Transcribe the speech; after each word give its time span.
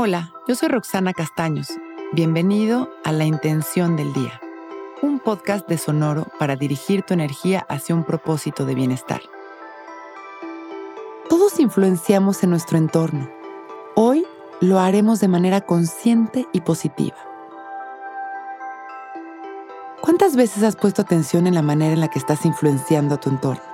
Hola, 0.00 0.32
yo 0.46 0.54
soy 0.54 0.68
Roxana 0.68 1.12
Castaños. 1.12 1.72
Bienvenido 2.12 2.88
a 3.02 3.10
La 3.10 3.24
Intención 3.24 3.96
del 3.96 4.12
Día, 4.12 4.40
un 5.02 5.18
podcast 5.18 5.66
de 5.66 5.76
Sonoro 5.76 6.28
para 6.38 6.54
dirigir 6.54 7.02
tu 7.02 7.14
energía 7.14 7.66
hacia 7.68 7.96
un 7.96 8.04
propósito 8.04 8.64
de 8.64 8.76
bienestar. 8.76 9.20
Todos 11.28 11.58
influenciamos 11.58 12.44
en 12.44 12.50
nuestro 12.50 12.78
entorno. 12.78 13.28
Hoy 13.96 14.24
lo 14.60 14.78
haremos 14.78 15.18
de 15.18 15.26
manera 15.26 15.62
consciente 15.62 16.46
y 16.52 16.60
positiva. 16.60 17.16
¿Cuántas 20.00 20.36
veces 20.36 20.62
has 20.62 20.76
puesto 20.76 21.02
atención 21.02 21.48
en 21.48 21.54
la 21.54 21.62
manera 21.62 21.94
en 21.94 22.00
la 22.00 22.08
que 22.08 22.20
estás 22.20 22.46
influenciando 22.46 23.16
a 23.16 23.20
tu 23.20 23.30
entorno? 23.30 23.64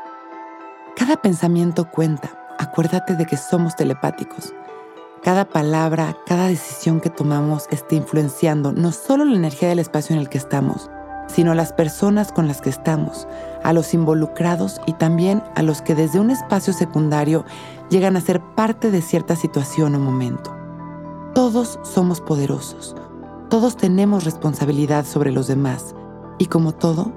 Cada 0.96 1.18
pensamiento 1.18 1.90
cuenta. 1.90 2.30
Acuérdate 2.58 3.14
de 3.14 3.26
que 3.26 3.36
somos 3.36 3.76
telepáticos. 3.76 4.54
Cada 5.24 5.46
palabra, 5.46 6.18
cada 6.26 6.48
decisión 6.48 7.00
que 7.00 7.08
tomamos 7.08 7.66
está 7.70 7.94
influenciando 7.94 8.72
no 8.72 8.92
solo 8.92 9.24
la 9.24 9.34
energía 9.34 9.70
del 9.70 9.78
espacio 9.78 10.14
en 10.14 10.20
el 10.20 10.28
que 10.28 10.36
estamos, 10.36 10.90
sino 11.28 11.54
las 11.54 11.72
personas 11.72 12.30
con 12.30 12.46
las 12.46 12.60
que 12.60 12.68
estamos, 12.68 13.26
a 13.62 13.72
los 13.72 13.94
involucrados 13.94 14.82
y 14.86 14.92
también 14.92 15.42
a 15.54 15.62
los 15.62 15.80
que 15.80 15.94
desde 15.94 16.20
un 16.20 16.30
espacio 16.30 16.74
secundario 16.74 17.46
llegan 17.88 18.18
a 18.18 18.20
ser 18.20 18.42
parte 18.54 18.90
de 18.90 19.00
cierta 19.00 19.34
situación 19.34 19.94
o 19.94 19.98
momento. 19.98 20.54
Todos 21.34 21.80
somos 21.84 22.20
poderosos, 22.20 22.94
todos 23.48 23.78
tenemos 23.78 24.24
responsabilidad 24.24 25.06
sobre 25.06 25.32
los 25.32 25.46
demás 25.46 25.94
y 26.36 26.46
como 26.46 26.72
todo, 26.72 27.14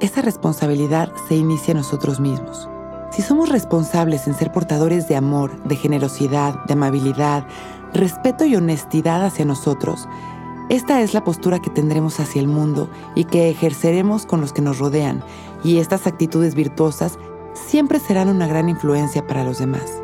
esa 0.00 0.20
responsabilidad 0.20 1.12
se 1.28 1.36
inicia 1.36 1.70
en 1.70 1.78
nosotros 1.78 2.18
mismos. 2.18 2.68
Si 3.10 3.22
somos 3.22 3.48
responsables 3.48 4.28
en 4.28 4.34
ser 4.34 4.52
portadores 4.52 5.08
de 5.08 5.16
amor, 5.16 5.60
de 5.64 5.74
generosidad, 5.74 6.64
de 6.66 6.74
amabilidad, 6.74 7.44
respeto 7.92 8.44
y 8.44 8.54
honestidad 8.54 9.24
hacia 9.24 9.44
nosotros, 9.44 10.08
esta 10.68 11.02
es 11.02 11.12
la 11.12 11.24
postura 11.24 11.58
que 11.58 11.70
tendremos 11.70 12.20
hacia 12.20 12.40
el 12.40 12.46
mundo 12.46 12.88
y 13.16 13.24
que 13.24 13.50
ejerceremos 13.50 14.26
con 14.26 14.40
los 14.40 14.52
que 14.52 14.62
nos 14.62 14.78
rodean, 14.78 15.24
y 15.64 15.78
estas 15.78 16.06
actitudes 16.06 16.54
virtuosas 16.54 17.18
siempre 17.54 17.98
serán 17.98 18.28
una 18.28 18.46
gran 18.46 18.68
influencia 18.68 19.26
para 19.26 19.42
los 19.42 19.58
demás. 19.58 20.00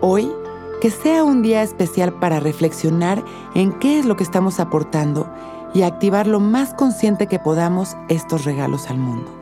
Hoy, 0.00 0.32
que 0.80 0.90
sea 0.90 1.24
un 1.24 1.42
día 1.42 1.62
especial 1.62 2.14
para 2.14 2.40
reflexionar 2.40 3.22
en 3.54 3.72
qué 3.78 3.98
es 3.98 4.06
lo 4.06 4.16
que 4.16 4.24
estamos 4.24 4.60
aportando 4.60 5.28
y 5.74 5.82
activar 5.82 6.26
lo 6.26 6.40
más 6.40 6.72
consciente 6.72 7.26
que 7.26 7.38
podamos 7.38 7.96
estos 8.08 8.46
regalos 8.46 8.88
al 8.88 8.96
mundo. 8.96 9.37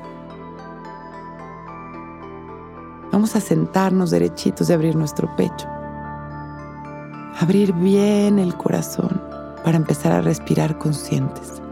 Vamos 3.17 3.35
a 3.35 3.41
sentarnos 3.41 4.11
derechitos 4.11 4.69
y 4.69 4.75
abrir 4.75 4.95
nuestro 4.95 5.35
pecho. 5.37 5.67
Abrir 7.41 7.73
bien 7.73 8.39
el 8.39 8.55
corazón 8.55 9.23
para 9.65 9.79
empezar 9.79 10.13
a 10.13 10.21
respirar 10.21 10.77
conscientes 10.77 11.63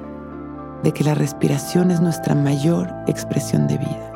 de 0.83 0.93
que 0.93 1.05
la 1.05 1.13
respiración 1.15 1.91
es 1.91 2.01
nuestra 2.01 2.35
mayor 2.35 2.89
expresión 3.07 3.69
de 3.69 3.77
vida. 3.77 4.13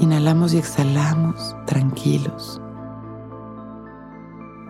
Inhalamos 0.00 0.52
y 0.52 0.58
exhalamos 0.58 1.56
tranquilos, 1.64 2.60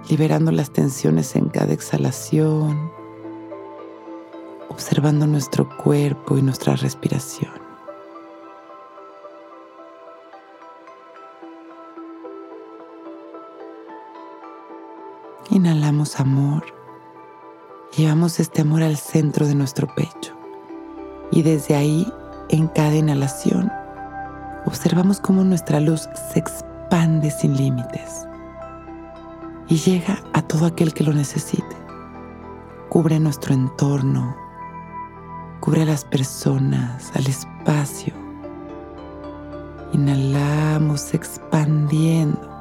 liberando 0.09 0.53
las 0.53 0.71
tensiones 0.71 1.35
en 1.35 1.49
cada 1.49 1.73
exhalación, 1.73 2.93
observando 4.69 5.27
nuestro 5.27 5.69
cuerpo 5.79 6.39
y 6.39 6.43
nuestra 6.43 6.77
respiración. 6.77 7.56
Inhalamos 15.57 16.21
amor. 16.21 16.67
Llevamos 17.97 18.41
este 18.41 18.61
amor 18.61 18.83
al 18.83 18.99
centro 18.99 19.47
de 19.47 19.55
nuestro 19.55 19.87
pecho. 19.95 20.37
Y 21.33 21.41
desde 21.41 21.75
ahí, 21.75 22.13
en 22.51 22.69
cada 22.69 22.95
inhalación, 22.95 23.73
observamos 24.67 25.19
cómo 25.19 25.45
nuestra 25.45 25.81
luz 25.81 26.11
se 26.31 26.41
expande 26.41 27.31
sin 27.31 27.57
límites 27.57 28.27
y 29.67 29.77
llega 29.77 30.23
a 30.35 30.43
todo 30.43 30.67
aquel 30.67 30.93
que 30.93 31.05
lo 31.05 31.15
necesite. 31.15 31.77
Cubre 32.91 33.19
nuestro 33.19 33.55
entorno, 33.55 34.37
cubre 35.61 35.85
a 35.85 35.87
las 35.87 36.05
personas, 36.05 37.11
al 37.15 37.27
espacio. 37.29 38.13
Inhalamos 39.95 41.15
expandiendo 41.15 42.56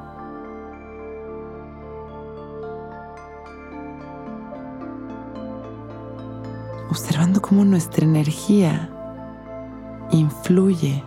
observando 6.90 7.42
cómo 7.42 7.66
nuestra 7.66 8.06
energía 8.06 8.90
influye 10.12 11.04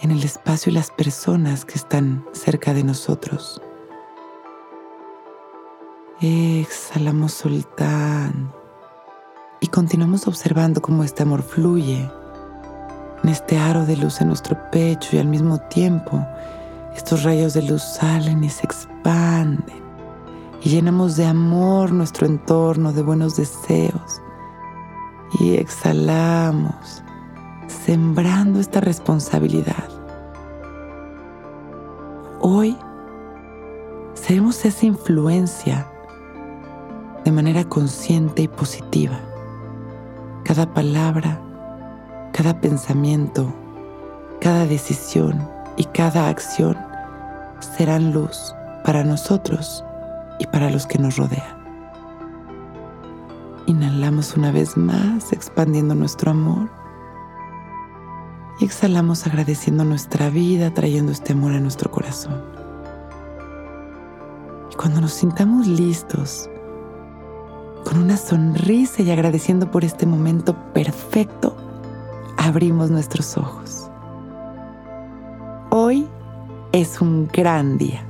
en 0.00 0.10
el 0.10 0.22
espacio 0.22 0.70
y 0.70 0.74
las 0.74 0.90
personas 0.90 1.64
que 1.64 1.74
están 1.74 2.24
cerca 2.32 2.72
de 2.72 2.84
nosotros. 2.84 3.60
Exhalamos 6.20 7.32
soltando 7.32 8.54
y 9.60 9.68
continuamos 9.68 10.26
observando 10.26 10.80
cómo 10.80 11.04
este 11.04 11.22
amor 11.22 11.42
fluye 11.42 12.10
en 13.22 13.28
este 13.28 13.58
aro 13.58 13.84
de 13.84 13.96
luz 13.96 14.20
en 14.20 14.28
nuestro 14.28 14.56
pecho 14.70 15.16
y 15.16 15.18
al 15.18 15.26
mismo 15.26 15.58
tiempo 15.58 16.24
estos 16.94 17.22
rayos 17.22 17.54
de 17.54 17.62
luz 17.62 17.82
salen 17.82 18.42
y 18.44 18.50
se 18.50 18.64
expanden 18.64 19.80
y 20.62 20.68
llenamos 20.68 21.16
de 21.16 21.26
amor 21.26 21.92
nuestro 21.92 22.26
entorno, 22.26 22.92
de 22.92 23.02
buenos 23.02 23.36
deseos 23.36 24.19
y 25.38 25.54
exhalamos, 25.54 27.02
sembrando 27.68 28.60
esta 28.60 28.80
responsabilidad. 28.80 29.88
Hoy 32.40 32.76
seremos 34.14 34.64
esa 34.64 34.86
influencia 34.86 35.86
de 37.24 37.32
manera 37.32 37.64
consciente 37.64 38.42
y 38.42 38.48
positiva. 38.48 39.20
Cada 40.44 40.72
palabra, 40.72 41.40
cada 42.32 42.60
pensamiento, 42.60 43.52
cada 44.40 44.66
decisión 44.66 45.46
y 45.76 45.84
cada 45.84 46.28
acción 46.28 46.76
serán 47.60 48.12
luz 48.12 48.54
para 48.84 49.04
nosotros 49.04 49.84
y 50.38 50.46
para 50.46 50.70
los 50.70 50.86
que 50.86 50.98
nos 50.98 51.16
rodean. 51.16 51.59
Inhalamos 53.70 54.36
una 54.36 54.50
vez 54.50 54.76
más, 54.76 55.32
expandiendo 55.32 55.94
nuestro 55.94 56.32
amor. 56.32 56.68
Y 58.58 58.64
exhalamos 58.64 59.28
agradeciendo 59.28 59.84
nuestra 59.84 60.28
vida, 60.28 60.74
trayendo 60.74 61.12
este 61.12 61.34
amor 61.34 61.52
a 61.52 61.60
nuestro 61.60 61.88
corazón. 61.88 62.42
Y 64.72 64.74
cuando 64.74 65.00
nos 65.00 65.12
sintamos 65.12 65.68
listos, 65.68 66.50
con 67.84 67.98
una 68.02 68.16
sonrisa 68.16 69.02
y 69.02 69.12
agradeciendo 69.12 69.70
por 69.70 69.84
este 69.84 70.04
momento 70.04 70.56
perfecto, 70.72 71.56
abrimos 72.38 72.90
nuestros 72.90 73.38
ojos. 73.38 73.88
Hoy 75.70 76.08
es 76.72 77.00
un 77.00 77.28
gran 77.28 77.78
día. 77.78 78.09